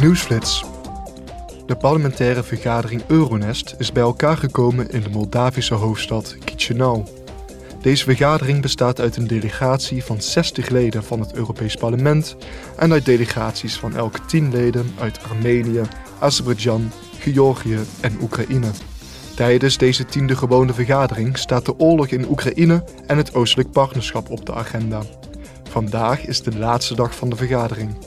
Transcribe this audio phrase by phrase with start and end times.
[0.00, 0.64] Nieuwsflits.
[1.66, 7.04] De parlementaire vergadering Euronest is bij elkaar gekomen in de Moldavische hoofdstad Chisinau.
[7.80, 12.36] Deze vergadering bestaat uit een delegatie van 60 leden van het Europees Parlement
[12.76, 15.82] en uit delegaties van elk 10 leden uit Armenië,
[16.18, 18.70] Azerbeidzjan, Georgië en Oekraïne.
[19.36, 24.46] Tijdens deze tiende gewone vergadering staat de oorlog in Oekraïne en het Oostelijk Partnerschap op
[24.46, 25.02] de agenda.
[25.68, 28.05] Vandaag is de laatste dag van de vergadering.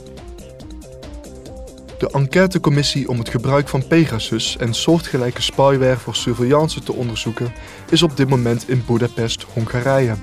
[2.00, 7.52] De enquêtecommissie om het gebruik van Pegasus en soortgelijke spyware voor surveillance te onderzoeken
[7.90, 10.14] is op dit moment in Budapest, Hongarije.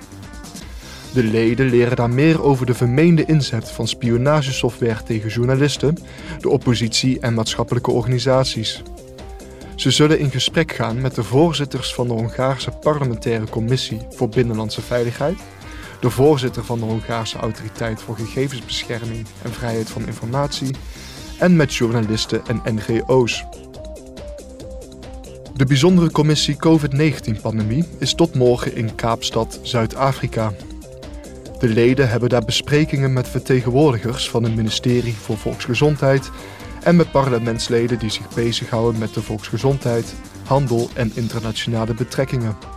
[1.13, 5.97] De leden leren daar meer over de vermeende inzet van spionagesoftware tegen journalisten,
[6.39, 8.81] de oppositie en maatschappelijke organisaties.
[9.75, 14.81] Ze zullen in gesprek gaan met de voorzitters van de Hongaarse Parlementaire Commissie voor Binnenlandse
[14.81, 15.37] Veiligheid,
[15.99, 20.75] de voorzitter van de Hongaarse Autoriteit voor Gegevensbescherming en Vrijheid van Informatie
[21.37, 23.45] en met journalisten en NGO's.
[25.53, 30.53] De bijzondere commissie COVID-19-pandemie is tot morgen in Kaapstad, Zuid-Afrika.
[31.59, 36.31] De leden hebben daar besprekingen met vertegenwoordigers van het ministerie voor Volksgezondheid
[36.83, 40.13] en met parlementsleden die zich bezighouden met de volksgezondheid,
[40.45, 42.76] handel en internationale betrekkingen.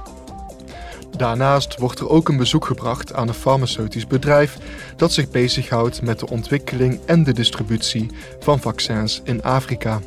[1.21, 4.57] Daarnaast wordt er ook een bezoek gebracht aan een farmaceutisch bedrijf
[4.97, 10.01] dat zich bezighoudt met de ontwikkeling en de distributie van vaccins in Afrika.